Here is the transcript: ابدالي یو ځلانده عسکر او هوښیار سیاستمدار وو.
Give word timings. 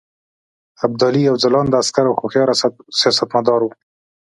ابدالي 0.85 1.21
یو 1.25 1.35
ځلانده 1.43 1.75
عسکر 1.81 2.05
او 2.07 2.15
هوښیار 2.21 2.49
سیاستمدار 2.99 3.59
وو. 3.63 3.71